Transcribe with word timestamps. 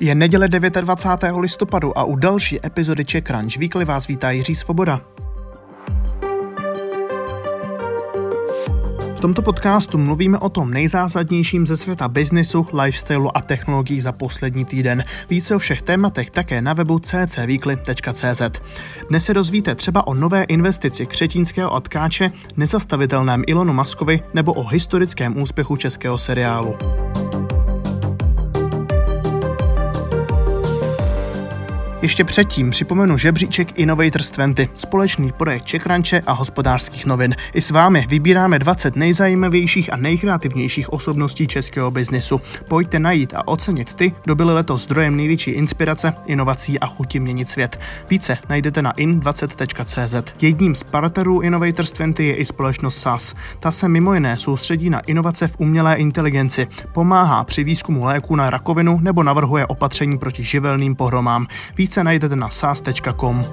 Je 0.00 0.14
neděle 0.14 0.48
29. 0.48 1.36
listopadu 1.40 1.98
a 1.98 2.04
u 2.04 2.16
další 2.16 2.66
epizody 2.66 3.04
Czech 3.04 3.24
Crunch 3.24 3.56
Weekly 3.56 3.84
vás 3.84 4.06
vítá 4.06 4.30
Jiří 4.30 4.54
Svoboda. 4.54 5.00
V 9.16 9.20
tomto 9.20 9.42
podcastu 9.42 9.98
mluvíme 9.98 10.38
o 10.38 10.48
tom 10.48 10.70
nejzásadnějším 10.70 11.66
ze 11.66 11.76
světa 11.76 12.08
biznisu, 12.08 12.66
lifestylu 12.82 13.36
a 13.36 13.40
technologií 13.40 14.00
za 14.00 14.12
poslední 14.12 14.64
týden. 14.64 15.04
Více 15.30 15.56
o 15.56 15.58
všech 15.58 15.82
tématech 15.82 16.30
také 16.30 16.62
na 16.62 16.72
webu 16.72 16.98
ccweekly.cz. 16.98 18.42
Dnes 19.08 19.24
se 19.24 19.34
dozvíte 19.34 19.74
třeba 19.74 20.06
o 20.06 20.14
nové 20.14 20.42
investici 20.42 21.06
křetínského 21.06 21.70
odkáče, 21.70 22.32
nezastavitelném 22.56 23.42
Ilonu 23.46 23.72
Maskovi 23.72 24.20
nebo 24.34 24.52
o 24.52 24.66
historickém 24.66 25.42
úspěchu 25.42 25.76
českého 25.76 26.18
seriálu. 26.18 26.76
Ještě 32.06 32.24
předtím 32.24 32.70
připomenu 32.70 33.18
žebříček 33.18 33.78
Innovators 33.78 34.30
20, 34.30 34.68
společný 34.74 35.32
projekt 35.32 35.64
Čekranče 35.64 36.22
a 36.26 36.32
hospodářských 36.32 37.06
novin. 37.06 37.34
I 37.54 37.60
s 37.60 37.70
vámi 37.70 38.06
vybíráme 38.08 38.58
20 38.58 38.96
nejzajímavějších 38.96 39.92
a 39.92 39.96
nejkreativnějších 39.96 40.92
osobností 40.92 41.46
českého 41.46 41.90
biznesu. 41.90 42.40
Pojďte 42.68 42.98
najít 42.98 43.34
a 43.34 43.48
ocenit 43.48 43.94
ty, 43.94 44.12
kdo 44.24 44.34
byli 44.34 44.54
letos 44.54 44.82
zdrojem 44.82 45.16
největší 45.16 45.50
inspirace, 45.50 46.14
inovací 46.26 46.80
a 46.80 46.86
chuti 46.86 47.20
měnit 47.20 47.48
svět. 47.48 47.80
Více 48.10 48.38
najdete 48.48 48.82
na 48.82 48.92
in20.cz. 48.92 50.34
Jedním 50.42 50.74
z 50.74 50.82
partnerů 50.82 51.40
Innovators 51.40 51.92
20 51.92 52.20
je 52.20 52.34
i 52.34 52.44
společnost 52.44 52.98
SAS. 52.98 53.34
Ta 53.60 53.70
se 53.70 53.88
mimo 53.88 54.14
jiné 54.14 54.36
soustředí 54.36 54.90
na 54.90 55.00
inovace 55.00 55.48
v 55.48 55.56
umělé 55.58 55.96
inteligenci, 55.96 56.66
pomáhá 56.92 57.44
při 57.44 57.64
výzkumu 57.64 58.04
léku 58.04 58.36
na 58.36 58.50
rakovinu 58.50 58.98
nebo 59.02 59.22
navrhuje 59.22 59.66
opatření 59.66 60.18
proti 60.18 60.42
živelným 60.42 60.96
pohromám. 60.96 61.46
Více 61.76 61.95
více 61.96 62.04
najdete 62.04 62.36
na 62.36 62.48
sas.com. 62.48 63.44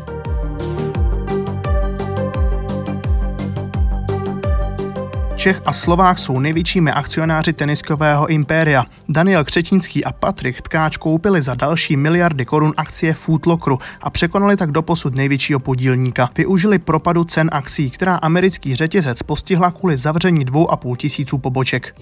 Čech 5.36 5.62
a 5.66 5.74
Slovák 5.74 6.20
jsou 6.20 6.40
největšími 6.40 6.92
akcionáři 6.92 7.54
teniskového 7.54 8.28
impéria. 8.28 8.86
Daniel 9.10 9.44
Křetínský 9.44 10.06
a 10.06 10.12
Patrik 10.12 10.62
Tkáč 10.62 10.98
koupili 10.98 11.42
za 11.42 11.56
další 11.56 11.98
miliardy 11.98 12.46
korun 12.46 12.74
akcie 12.78 13.14
Footlockeru 13.14 13.80
a 14.02 14.10
překonali 14.10 14.58
tak 14.58 14.72
doposud 14.72 15.16
největšího 15.16 15.60
podílníka. 15.60 16.30
Využili 16.38 16.80
propadu 16.80 17.24
cen 17.24 17.50
akcí, 17.52 17.90
která 17.90 18.16
americký 18.16 18.76
řetězec 18.76 19.24
postihla 19.24 19.72
kvůli 19.72 19.98
zavření 19.98 20.46
dvou 20.46 20.72
a 20.72 20.76
půl 20.76 20.96
tisíců 20.96 21.38
poboček 21.38 21.96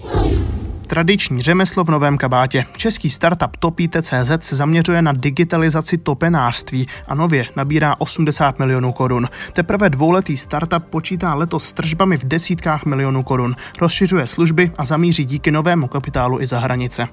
tradiční 0.92 1.42
řemeslo 1.42 1.84
v 1.84 1.88
novém 1.88 2.18
kabátě. 2.18 2.64
Český 2.76 3.10
startup 3.10 3.56
Topíte.cz 3.56 4.30
se 4.40 4.56
zaměřuje 4.56 5.02
na 5.02 5.12
digitalizaci 5.12 5.98
topenářství 5.98 6.88
a 7.08 7.14
nově 7.14 7.46
nabírá 7.56 7.94
80 7.98 8.58
milionů 8.58 8.92
korun. 8.92 9.28
Teprve 9.52 9.90
dvouletý 9.90 10.36
startup 10.36 10.84
počítá 10.84 11.34
letos 11.34 11.64
s 11.64 11.72
tržbami 11.72 12.16
v 12.16 12.24
desítkách 12.24 12.84
milionů 12.84 13.22
korun, 13.22 13.56
rozšiřuje 13.80 14.26
služby 14.26 14.70
a 14.78 14.84
zamíří 14.84 15.24
díky 15.24 15.50
novému 15.50 15.88
kapitálu 15.88 16.40
i 16.40 16.46
za 16.46 16.58
hranice. 16.58 17.08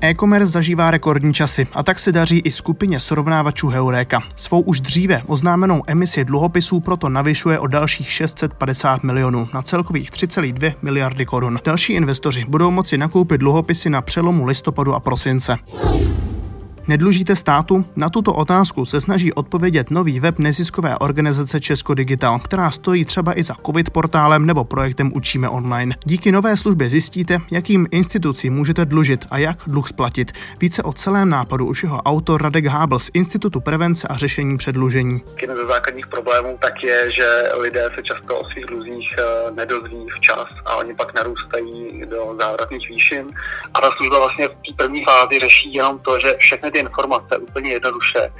E-commerce 0.00 0.52
zažívá 0.52 0.90
rekordní 0.90 1.34
časy 1.34 1.66
a 1.72 1.82
tak 1.82 1.98
se 1.98 2.12
daří 2.12 2.38
i 2.38 2.52
skupině 2.52 3.00
srovnávačů 3.00 3.68
Heureka. 3.68 4.22
Svou 4.36 4.60
už 4.60 4.80
dříve 4.80 5.22
oznámenou 5.26 5.82
emisi 5.86 6.24
dluhopisů 6.24 6.80
proto 6.80 7.08
navyšuje 7.08 7.58
o 7.58 7.66
dalších 7.66 8.10
650 8.10 9.02
milionů 9.02 9.48
na 9.54 9.62
celkových 9.62 10.10
3,2 10.10 10.74
miliardy 10.82 11.26
korun. 11.26 11.58
Další 11.64 11.92
investoři 11.92 12.44
budou 12.48 12.70
moci 12.70 12.98
nakoupit 12.98 13.38
dluhopisy 13.38 13.90
na 13.90 14.02
přelomu 14.02 14.44
listopadu 14.44 14.94
a 14.94 15.00
prosince. 15.00 15.56
Nedlužíte 16.88 17.36
státu? 17.36 17.84
Na 17.96 18.10
tuto 18.10 18.34
otázku 18.34 18.84
se 18.84 19.00
snaží 19.00 19.32
odpovědět 19.32 19.90
nový 19.90 20.20
web 20.20 20.38
neziskové 20.38 20.98
organizace 20.98 21.60
Česko 21.60 21.94
Digital, 21.94 22.38
která 22.38 22.70
stojí 22.70 23.04
třeba 23.04 23.38
i 23.38 23.42
za 23.42 23.54
COVID 23.66 23.90
portálem 23.90 24.46
nebo 24.46 24.64
projektem 24.64 25.12
Učíme 25.14 25.48
online. 25.48 25.94
Díky 26.04 26.32
nové 26.32 26.56
službě 26.56 26.88
zjistíte, 26.88 27.38
jakým 27.50 27.86
institucím 27.90 28.54
můžete 28.54 28.84
dlužit 28.84 29.24
a 29.30 29.38
jak 29.38 29.56
dluh 29.66 29.88
splatit. 29.88 30.32
Více 30.60 30.82
o 30.82 30.92
celém 30.92 31.28
nápadu 31.28 31.66
už 31.66 31.82
jeho 31.82 32.02
autor 32.02 32.42
Radek 32.42 32.66
Hábl 32.66 32.98
z 32.98 33.10
Institutu 33.14 33.60
prevence 33.60 34.08
a 34.08 34.16
řešení 34.16 34.56
předlužení. 34.56 35.22
Jeden 35.40 35.56
ze 35.56 35.66
základních 35.66 36.06
problémů 36.06 36.58
tak 36.62 36.82
je, 36.82 37.10
že 37.12 37.42
lidé 37.60 37.90
se 37.94 38.02
často 38.02 38.38
o 38.38 38.44
svých 38.50 38.66
dluzích 38.66 39.14
eh, 39.18 39.50
nedozví 39.50 40.06
včas 40.16 40.48
a 40.64 40.76
oni 40.76 40.94
pak 40.94 41.14
narůstají 41.14 42.02
do 42.10 42.36
závratných 42.40 42.88
výšin. 42.88 43.26
A 43.74 43.80
ta 43.80 43.90
služba 43.96 44.18
vlastně 44.18 44.48
v 44.48 44.50
té 44.50 44.72
první 44.76 45.04
fázi 45.04 45.38
řeší 45.40 45.74
jenom 45.74 45.98
to, 45.98 46.20
že 46.20 46.34
všechny 46.38 46.75
ty 46.76 46.80
informace 46.80 47.38
úplně 47.38 47.72
jednoduše 47.72 48.32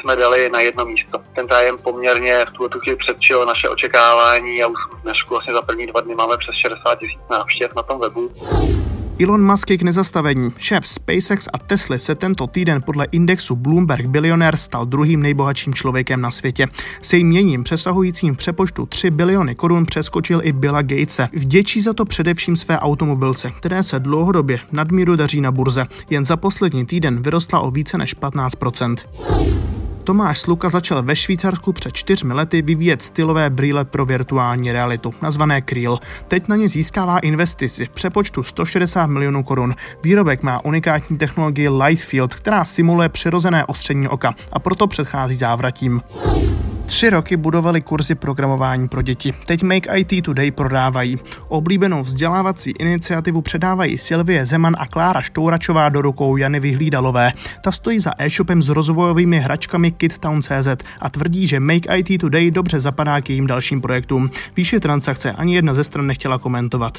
jsme 0.00 0.16
dali 0.16 0.50
na 0.50 0.60
jedno 0.60 0.84
místo. 0.84 1.18
Ten 1.34 1.46
zájem 1.50 1.78
poměrně 1.78 2.44
v 2.44 2.52
tuto 2.52 2.80
chvíli 2.80 2.96
předčil 2.96 3.46
naše 3.46 3.68
očekávání 3.68 4.62
a 4.62 4.66
už 4.66 4.78
dnešku 5.02 5.34
vlastně 5.34 5.52
za 5.52 5.62
první 5.62 5.86
dva 5.86 6.00
dny 6.00 6.14
máme 6.14 6.36
přes 6.36 6.54
60 6.54 6.98
tisíc 6.98 7.20
návštěv 7.30 7.74
na 7.76 7.82
tom 7.82 8.00
webu. 8.00 8.30
Elon 9.20 9.46
Musk 9.46 9.70
je 9.70 9.78
k 9.78 9.82
nezastavení. 9.82 10.52
Šéf 10.58 10.88
SpaceX 10.88 11.48
a 11.52 11.58
Tesla 11.58 11.98
se 11.98 12.14
tento 12.14 12.46
týden 12.46 12.82
podle 12.82 13.06
indexu 13.12 13.56
Bloomberg 13.56 14.06
Billionaire 14.06 14.56
stal 14.56 14.86
druhým 14.86 15.22
nejbohatším 15.22 15.74
člověkem 15.74 16.20
na 16.20 16.30
světě. 16.30 16.66
Se 17.02 17.16
jměním 17.16 17.64
přesahujícím 17.64 18.36
přepočtu 18.36 18.86
3 18.86 19.10
biliony 19.10 19.54
korun 19.54 19.86
přeskočil 19.86 20.40
i 20.44 20.52
Billa 20.52 20.82
Gatese. 20.82 21.28
Vděčí 21.32 21.80
za 21.80 21.92
to 21.92 22.04
především 22.04 22.56
své 22.56 22.78
automobilce, 22.78 23.50
které 23.50 23.82
se 23.82 24.00
dlouhodobě 24.00 24.58
nadmíru 24.72 25.16
daří 25.16 25.40
na 25.40 25.52
burze. 25.52 25.86
Jen 26.10 26.24
za 26.24 26.36
poslední 26.36 26.86
týden 26.86 27.22
vyrostla 27.22 27.60
o 27.60 27.70
více 27.70 27.98
než 27.98 28.14
15 28.14 28.54
Tomáš 30.04 30.40
Sluka 30.40 30.68
začal 30.68 31.02
ve 31.02 31.16
Švýcarsku 31.16 31.72
před 31.72 31.94
čtyřmi 31.94 32.34
lety 32.34 32.62
vyvíjet 32.62 33.02
stylové 33.02 33.50
brýle 33.50 33.84
pro 33.84 34.06
virtuální 34.06 34.72
realitu, 34.72 35.14
nazvané 35.22 35.60
Krill. 35.60 35.98
Teď 36.28 36.48
na 36.48 36.56
ně 36.56 36.68
získává 36.68 37.18
investici 37.18 37.86
v 37.86 37.90
přepočtu 37.90 38.42
160 38.42 39.06
milionů 39.06 39.42
korun. 39.42 39.74
Výrobek 40.04 40.42
má 40.42 40.64
unikátní 40.64 41.18
technologii 41.18 41.68
Lightfield, 41.68 42.34
která 42.34 42.64
simuluje 42.64 43.08
přirozené 43.08 43.64
ostření 43.64 44.08
oka 44.08 44.34
a 44.52 44.58
proto 44.58 44.86
předchází 44.86 45.34
závratím. 45.34 46.02
Tři 46.92 47.10
roky 47.10 47.36
budovali 47.36 47.80
kurzy 47.80 48.14
programování 48.14 48.88
pro 48.88 49.02
děti. 49.02 49.32
Teď 49.46 49.62
Make 49.62 49.98
IT 49.98 50.24
Today 50.24 50.50
prodávají. 50.50 51.18
Oblíbenou 51.48 52.02
vzdělávací 52.02 52.70
iniciativu 52.70 53.42
předávají 53.42 53.98
Silvie 53.98 54.46
Zeman 54.46 54.76
a 54.78 54.86
Klára 54.86 55.20
Štouračová 55.20 55.88
do 55.88 56.02
rukou 56.02 56.36
Jany 56.36 56.60
Vyhlídalové. 56.60 57.32
Ta 57.64 57.72
stojí 57.72 58.00
za 58.00 58.10
e-shopem 58.18 58.62
s 58.62 58.68
rozvojovými 58.68 59.38
hračkami 59.38 59.90
KidTown.cz 59.90 60.68
a 61.00 61.10
tvrdí, 61.10 61.46
že 61.46 61.60
Make 61.60 61.98
IT 61.98 62.20
Today 62.20 62.50
dobře 62.50 62.80
zapadá 62.80 63.20
k 63.20 63.30
jejím 63.30 63.46
dalším 63.46 63.80
projektům. 63.80 64.30
Výše 64.56 64.80
transakce 64.80 65.32
ani 65.32 65.54
jedna 65.54 65.74
ze 65.74 65.84
stran 65.84 66.06
nechtěla 66.06 66.38
komentovat. 66.38 66.98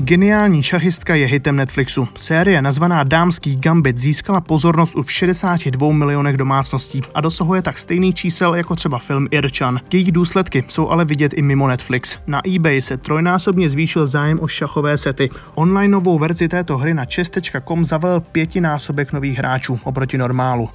Geniální 0.00 0.62
šachistka 0.62 1.14
je 1.14 1.26
hitem 1.26 1.56
Netflixu. 1.56 2.08
Série 2.14 2.62
nazvaná 2.62 3.04
Dámský 3.04 3.56
gambit 3.56 3.98
získala 3.98 4.40
pozornost 4.40 4.96
u 4.96 5.02
62 5.02 5.92
milionech 5.92 6.36
domácností 6.36 7.00
a 7.14 7.20
dosahuje 7.20 7.62
tak 7.62 7.78
stejný 7.78 8.14
čísel 8.14 8.54
jako 8.54 8.76
třeba 8.76 8.98
film 8.98 9.28
Irčan. 9.30 9.80
Jejich 9.92 10.12
důsledky 10.12 10.64
jsou 10.68 10.88
ale 10.88 11.04
vidět 11.04 11.32
i 11.36 11.42
mimo 11.42 11.68
Netflix. 11.68 12.18
Na 12.26 12.40
eBay 12.54 12.82
se 12.82 12.96
trojnásobně 12.96 13.70
zvýšil 13.70 14.06
zájem 14.06 14.38
o 14.40 14.48
šachové 14.48 14.98
sety. 14.98 15.30
Online 15.54 15.92
novou 15.92 16.18
verzi 16.18 16.48
této 16.48 16.78
hry 16.78 16.94
na 16.94 17.04
chess.com 17.04 17.84
zavel 17.84 18.20
pětinásobek 18.20 19.12
nových 19.12 19.38
hráčů 19.38 19.80
oproti 19.84 20.18
normálu. 20.18 20.68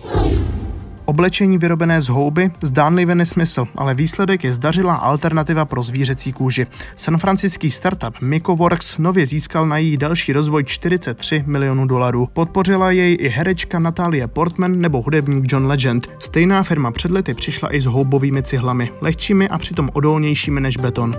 Oblečení 1.05 1.57
vyrobené 1.57 2.01
z 2.01 2.07
houby 2.07 2.51
zdánlivě 2.61 3.15
nesmysl, 3.15 3.67
ale 3.75 3.93
výsledek 3.93 4.43
je 4.43 4.53
zdařilá 4.53 4.95
alternativa 4.95 5.65
pro 5.65 5.83
zvířecí 5.83 6.33
kůži. 6.33 6.67
San 6.95 7.17
francouzský 7.17 7.71
startup 7.71 8.21
Mycoworks 8.21 8.97
nově 8.97 9.25
získal 9.25 9.67
na 9.67 9.77
její 9.77 9.97
další 9.97 10.33
rozvoj 10.33 10.63
43 10.63 11.43
milionů 11.47 11.87
dolarů. 11.87 12.29
Podpořila 12.33 12.91
jej 12.91 13.17
i 13.19 13.29
herečka 13.29 13.79
Natalie 13.79 14.27
Portman 14.27 14.81
nebo 14.81 15.01
hudebník 15.01 15.51
John 15.51 15.67
Legend. 15.67 16.07
Stejná 16.19 16.63
firma 16.63 16.91
před 16.91 17.11
lety 17.11 17.33
přišla 17.33 17.75
i 17.75 17.81
s 17.81 17.85
houbovými 17.85 18.43
cihlami, 18.43 18.91
lehčími 19.01 19.49
a 19.49 19.57
přitom 19.57 19.89
odolnějšími 19.93 20.61
než 20.61 20.77
beton. 20.77 21.15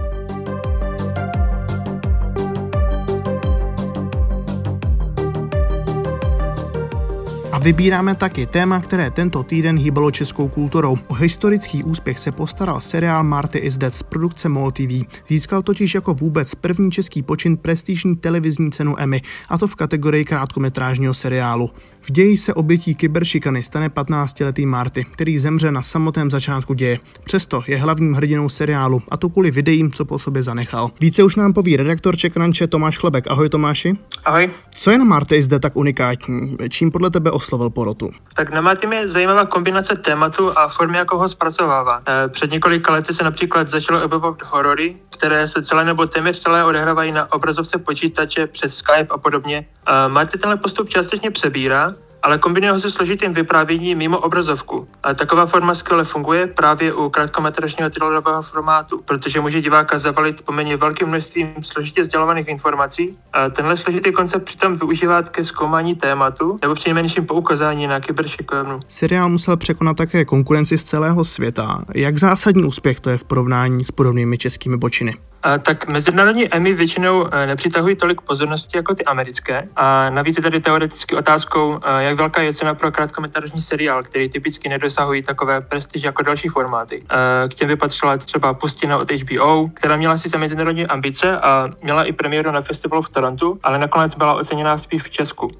Vybíráme 7.59 8.15
taky 8.15 8.47
téma, 8.47 8.81
které 8.81 9.11
tento 9.11 9.43
týden 9.43 9.79
hýbalo 9.79 10.11
českou 10.11 10.49
kulturou. 10.49 10.99
O 11.07 11.15
historický 11.15 11.85
úspěch 11.85 12.19
se 12.19 12.33
postaral 12.33 12.81
seriál 12.81 13.25
Marty 13.25 13.59
is 13.59 13.79
Dead 13.79 13.95
z 13.95 14.03
produkce 14.03 14.49
MOL 14.49 14.73
TV. 14.73 15.07
Získal 15.29 15.63
totiž 15.63 15.95
jako 15.95 16.15
vůbec 16.15 16.55
první 16.55 16.91
český 16.91 17.23
počin 17.23 17.57
prestižní 17.57 18.17
televizní 18.17 18.73
cenu 18.73 19.01
Emmy, 19.01 19.23
a 19.49 19.59
to 19.59 19.67
v 19.67 19.75
kategorii 19.75 20.25
krátkometrážního 20.25 21.15
seriálu. 21.15 21.71
V 22.07 22.11
ději 22.11 22.39
se 22.39 22.55
obětí 22.55 22.95
kyberšikany 22.95 23.63
stane 23.63 23.89
15-letý 23.89 24.67
Marty, 24.67 25.05
který 25.05 25.39
zemře 25.39 25.73
na 25.73 25.83
samotném 25.83 26.31
začátku 26.31 26.75
děje. 26.75 26.99
Přesto 27.25 27.63
je 27.67 27.79
hlavním 27.79 28.15
hrdinou 28.15 28.49
seriálu, 28.49 29.03
a 29.09 29.17
to 29.17 29.29
kvůli 29.29 29.51
videím, 29.51 29.93
co 29.93 30.05
po 30.05 30.19
sobě 30.19 30.43
zanechal. 30.43 30.91
Více 31.01 31.23
už 31.23 31.37
nám 31.37 31.53
poví 31.53 31.77
redaktor 31.77 32.17
Čekranče 32.17 32.67
Tomáš 32.67 32.99
Chlebek. 32.99 33.31
Ahoj 33.31 33.49
Tomáši. 33.49 33.95
Ahoj. 34.25 34.51
Co 34.71 34.91
je 34.91 34.99
na 34.99 35.05
Marty 35.05 35.43
zde 35.43 35.59
tak 35.59 35.77
unikátní? 35.77 36.57
Čím 36.69 36.91
podle 36.91 37.11
tebe 37.11 37.31
oslovil 37.31 37.71
porotu. 37.71 38.11
Tak 38.35 38.51
na 38.51 38.61
Matým 38.61 38.93
je 38.93 39.09
zajímavá 39.09 39.47
kombinace 39.47 39.97
tématu 39.97 40.59
a 40.59 40.69
formy, 40.69 40.97
jako 40.99 41.19
ho 41.19 41.29
zpracovává. 41.29 42.03
E, 42.09 42.29
před 42.29 42.51
několika 42.51 42.93
lety 42.93 43.15
se 43.15 43.25
například 43.25 43.69
začalo 43.69 44.05
objevovat 44.05 44.43
horory, 44.43 44.97
které 45.11 45.49
se 45.49 45.63
celé 45.63 45.85
nebo 45.85 46.07
téměř 46.07 46.41
celé 46.41 46.65
odehrávají 46.65 47.13
na 47.13 47.33
obrazovce 47.33 47.79
počítače 47.79 48.47
přes 48.47 48.77
Skype 48.77 49.09
a 49.11 49.19
podobně. 49.19 49.67
E, 49.87 50.09
Marty 50.09 50.39
tenhle 50.39 50.57
postup 50.57 50.89
částečně 50.89 51.31
přebírá 51.31 51.94
ale 52.25 52.39
kombinuje 52.39 52.73
ho 52.73 52.81
se 52.81 52.91
složitým 52.91 53.33
vyprávěním 53.33 53.99
mimo 53.99 54.19
obrazovku. 54.19 54.89
A 55.03 55.15
taková 55.15 55.47
forma 55.47 55.75
skvěle 55.75 56.05
funguje 56.05 56.47
právě 56.47 56.95
u 56.95 57.09
krátkometražního 57.09 57.91
thrillerového 57.91 58.43
formátu, 58.43 59.03
protože 59.05 59.41
může 59.41 59.61
diváka 59.61 59.99
zavalit 59.99 60.43
poměrně 60.43 60.77
velkým 60.77 61.09
množstvím 61.09 61.49
složitě 61.63 62.05
sdělovaných 62.05 62.49
informací. 62.49 63.19
A 63.33 63.49
tenhle 63.49 63.77
složitý 63.77 64.13
koncept 64.13 64.45
přitom 64.45 64.77
využívá 64.77 65.23
ke 65.23 65.45
zkoumání 65.45 65.95
tématu 65.95 66.59
nebo 66.63 66.75
přinejmenším 66.75 67.27
poukazání 67.27 67.87
na 67.87 68.01
kyberšikovnu. 68.01 68.81
Seriál 68.89 69.29
musel 69.29 69.57
překonat 69.57 69.97
také 69.97 70.25
konkurenci 70.25 70.79
z 70.79 70.85
celého 70.85 71.25
světa. 71.25 71.85
Jak 71.95 72.19
zásadní 72.19 72.65
úspěch 72.65 73.01
to 73.01 73.11
je 73.11 73.19
v 73.19 73.25
porovnání 73.25 73.85
s 73.85 73.91
podobnými 73.91 74.39
českými 74.39 74.77
bočiny? 74.77 75.15
Tak 75.63 75.87
mezinárodní 75.87 76.55
Emmy 76.55 76.73
většinou 76.73 77.29
eh, 77.33 77.47
nepřitahují 77.47 77.97
tolik 77.97 78.21
pozornosti 78.21 78.77
jako 78.77 78.95
ty 78.95 79.05
americké. 79.05 79.69
A 79.77 80.11
navíc 80.11 80.37
je 80.37 80.43
tady 80.43 80.61
teoreticky 80.61 81.17
otázkou, 81.17 81.81
eh, 81.85 82.03
jak 82.03 82.17
velká 82.17 82.43
je 82.43 82.55
cena 82.55 82.75
pro 82.75 82.93
krátkometražní 82.93 83.63
seriál, 83.63 84.03
který 84.03 84.29
typicky 84.29 84.69
nedosahují 84.69 85.23
takové 85.23 85.61
prestiž 85.61 86.03
jako 86.03 86.23
další 86.23 86.49
formáty. 86.49 87.05
Eh, 87.11 87.49
k 87.49 87.55
těm 87.55 87.69
by 87.69 87.77
patřila 87.77 88.17
třeba 88.17 88.55
Pustina 88.55 88.99
od 88.99 89.11
HBO, 89.11 89.69
která 89.75 89.97
měla 89.97 90.17
sice 90.17 90.39
mezinárodní 90.39 90.87
ambice 90.87 91.39
a 91.39 91.69
měla 91.83 92.05
i 92.05 92.13
premiéru 92.13 92.51
na 92.51 92.63
festivalu 92.63 93.03
v 93.03 93.11
Torontu, 93.11 93.59
ale 93.63 93.79
nakonec 93.79 94.15
byla 94.15 94.35
oceněná 94.35 94.79
spíš 94.79 95.03
v 95.03 95.11
Česku. 95.11 95.51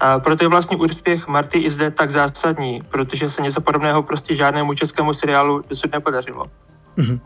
A 0.00 0.18
proto 0.18 0.44
je 0.44 0.48
vlastně 0.48 0.76
úspěch 0.76 1.28
Marty 1.28 1.58
i 1.58 1.70
zde 1.70 1.90
tak 1.90 2.10
zásadní, 2.10 2.82
protože 2.88 3.30
se 3.30 3.42
něco 3.42 3.60
podobného 3.60 4.02
prostě 4.02 4.34
žádnému 4.34 4.74
českému 4.74 5.14
seriálu 5.14 5.64
dosud 5.68 5.92
nepodařilo. 5.92 6.44
Mm-hmm. 6.98 7.20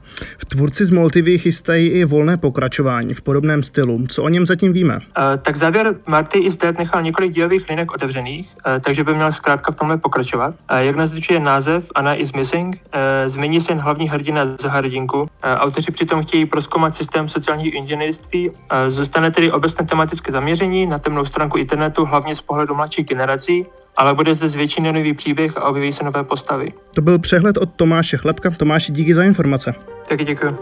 Tvůrci 0.46 0.84
z 0.84 0.90
Moltivy 0.90 1.38
chystají 1.38 1.88
i 1.88 2.04
volné 2.04 2.36
pokračování 2.36 3.14
v 3.14 3.22
podobném 3.22 3.62
stylu. 3.62 4.06
Co 4.06 4.22
o 4.22 4.28
něm 4.28 4.46
zatím 4.46 4.72
víme? 4.72 4.94
Uh, 4.96 5.02
tak 5.42 5.56
závěr 5.56 5.94
Marty 6.06 6.38
is 6.38 6.56
Dead 6.56 6.78
nechal 6.78 7.02
několik 7.02 7.32
dílových 7.32 7.68
linek 7.68 7.94
otevřených, 7.94 8.54
uh, 8.66 8.72
takže 8.80 9.04
by 9.04 9.14
měl 9.14 9.32
zkrátka 9.32 9.72
v 9.72 9.74
tomhle 9.74 9.96
pokračovat. 9.96 10.54
Uh, 10.72 10.78
jak 10.78 10.96
naznačuje 10.96 11.40
název 11.40 11.88
Anna 11.94 12.14
is 12.14 12.32
Missing, 12.32 12.76
uh, 12.94 13.00
změní 13.26 13.60
se 13.60 13.72
jen 13.72 13.78
hlavní 13.78 14.08
hrdina 14.08 14.42
za 14.60 14.68
hrdinku. 14.68 15.26
Uh, 15.46 15.52
autoři 15.52 15.92
přitom 15.92 16.22
chtějí 16.22 16.46
proskoumat 16.46 16.94
systém 16.94 17.28
sociálního 17.28 17.70
inženýrství. 17.78 18.50
Uh, 18.50 18.56
zůstane 18.88 19.30
tedy 19.30 19.52
obecné 19.52 19.86
tematické 19.86 20.32
zaměření 20.32 20.86
na 20.86 20.98
temnou 20.98 21.24
stránku 21.24 21.58
internetu, 21.58 22.04
hlavně 22.04 22.34
z 22.34 22.40
pohledu 22.40 22.74
mladších 22.74 23.06
generací 23.06 23.66
ale 23.96 24.14
bude 24.14 24.34
zde 24.34 24.48
zvětšený 24.48 24.92
nový 24.92 25.14
příběh 25.14 25.56
a 25.56 25.64
objeví 25.64 25.92
se 25.92 26.04
nové 26.04 26.24
postavy. 26.24 26.72
To 26.94 27.00
byl 27.00 27.18
přehled 27.18 27.56
od 27.56 27.68
Tomáše 27.76 28.16
Chlebka. 28.16 28.50
Tomáši, 28.50 28.92
díky 28.92 29.14
za 29.14 29.22
informace. 29.22 29.74
Taky 30.08 30.24
děkuji. 30.24 30.58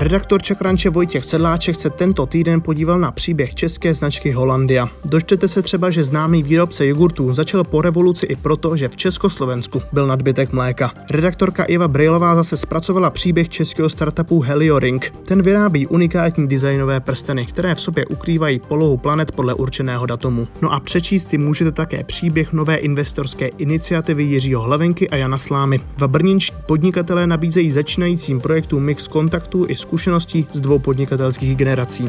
Redaktor 0.00 0.42
Čakranče 0.42 0.90
Vojtěch 0.90 1.24
Sedláček 1.24 1.76
se 1.76 1.90
tento 1.90 2.26
týden 2.26 2.60
podíval 2.60 2.98
na 2.98 3.12
příběh 3.12 3.54
české 3.54 3.94
značky 3.94 4.30
Holandia. 4.30 4.88
Dočtete 5.04 5.48
se 5.48 5.62
třeba, 5.62 5.90
že 5.90 6.04
známý 6.04 6.42
výrobce 6.42 6.86
jogurtů 6.86 7.34
začal 7.34 7.64
po 7.64 7.82
revoluci 7.82 8.26
i 8.26 8.36
proto, 8.36 8.76
že 8.76 8.88
v 8.88 8.96
Československu 8.96 9.82
byl 9.92 10.06
nadbytek 10.06 10.52
mléka. 10.52 10.92
Redaktorka 11.10 11.64
Iva 11.64 11.88
Brejlová 11.88 12.34
zase 12.34 12.56
zpracovala 12.56 13.10
příběh 13.10 13.48
českého 13.48 13.88
startupu 13.88 14.40
Helioring. 14.40 15.12
Ten 15.24 15.42
vyrábí 15.42 15.86
unikátní 15.86 16.48
designové 16.48 17.00
prsteny, 17.00 17.46
které 17.46 17.74
v 17.74 17.80
sobě 17.80 18.06
ukrývají 18.06 18.58
polohu 18.58 18.96
planet 18.96 19.32
podle 19.32 19.54
určeného 19.54 20.06
datumu. 20.06 20.48
No 20.62 20.72
a 20.72 20.80
přečíst 20.80 21.30
si 21.30 21.38
můžete 21.38 21.72
také 21.72 22.04
příběh 22.04 22.52
nové 22.52 22.76
investorské 22.76 23.46
iniciativy 23.46 24.22
Jiřího 24.22 24.62
Hlavenky 24.62 25.10
a 25.10 25.16
Jana 25.16 25.38
Slámy. 25.38 25.80
V 25.96 26.08
Brničtí 26.08 26.56
podnikatelé 26.66 27.26
nabízejí 27.26 27.70
začínajícím 27.70 28.40
projektům 28.40 28.82
mix 28.82 29.08
kontaktů 29.08 29.66
i 29.68 29.76
zkušeností 29.90 30.46
z 30.52 30.60
dvou 30.60 30.78
podnikatelských 30.78 31.56
generací. 31.56 32.04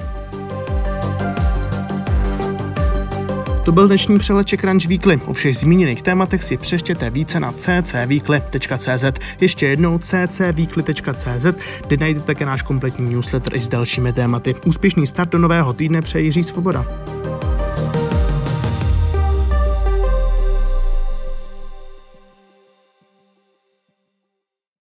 To 3.65 3.71
byl 3.71 3.87
dnešní 3.87 4.19
přelet 4.19 4.47
Czech 4.47 4.59
Crunch 4.59 4.85
Weekly. 4.85 5.19
O 5.25 5.33
všech 5.33 5.57
zmíněných 5.57 6.01
tématech 6.01 6.43
si 6.43 6.57
přeštěte 6.57 7.09
více 7.09 7.39
na 7.39 7.51
ccweekly.cz. 7.51 9.05
Ještě 9.41 9.67
jednou 9.67 9.99
ccweekly.cz, 9.99 11.45
kde 11.87 11.97
najdete 11.97 12.25
také 12.25 12.45
náš 12.45 12.61
kompletní 12.61 13.15
newsletter 13.15 13.55
i 13.55 13.59
s 13.59 13.67
dalšími 13.67 14.13
tématy. 14.13 14.55
Úspěšný 14.65 15.07
start 15.07 15.31
do 15.31 15.37
nového 15.37 15.73
týdne 15.73 16.01
přeji 16.01 16.25
Jiří 16.25 16.43
Svoboda. 16.43 16.85